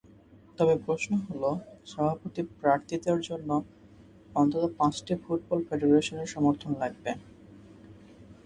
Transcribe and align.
তবে 0.57 0.75
প্রশ্ন 0.85 1.11
হলো, 1.25 1.49
সভাপতি 1.85 2.41
প্রার্থিতার 2.59 3.19
জন্য 3.21 3.49
অন্তত 4.35 4.63
পাঁচটি 4.77 5.13
ফুটবল 5.23 5.59
ফেডারেশনের 5.67 6.31
সমর্থন 6.35 6.71
লাগবে। 6.81 7.11